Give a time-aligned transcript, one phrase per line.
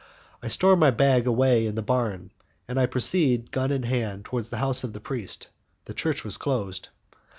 [0.41, 2.31] I store my bag away in the barn
[2.67, 5.49] and I proceed, gun in hand, towards the house of the priest;
[5.85, 6.89] the church was closed.